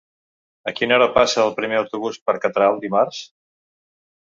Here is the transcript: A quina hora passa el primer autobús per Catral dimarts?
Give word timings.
A 0.71 0.71
quina 0.79 0.95
hora 0.95 1.07
passa 1.17 1.43
el 1.43 1.53
primer 1.59 1.79
autobús 1.81 2.19
per 2.31 2.37
Catral 2.47 2.83
dimarts? 2.87 3.23